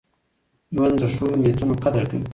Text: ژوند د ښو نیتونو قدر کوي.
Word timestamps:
ژوند 0.73 0.93
د 1.01 1.03
ښو 1.13 1.25
نیتونو 1.41 1.73
قدر 1.83 2.03
کوي. 2.09 2.23